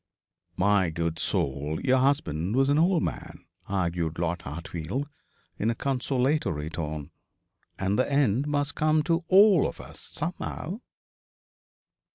'My 0.57 0.89
good 0.89 1.19
soul, 1.19 1.79
your 1.83 1.99
husband 1.99 2.55
was 2.55 2.69
an 2.69 2.79
old 2.79 3.03
man,' 3.03 3.45
argued 3.67 4.17
Lord 4.17 4.41
Hartfield, 4.41 5.07
in 5.59 5.69
a 5.69 5.75
consolatory 5.75 6.71
tone, 6.71 7.11
'and 7.77 7.99
the 7.99 8.11
end 8.11 8.47
must 8.47 8.73
come 8.73 9.03
to 9.03 9.23
all 9.27 9.67
of 9.67 9.79
us 9.79 9.99
somehow.' 9.99 10.81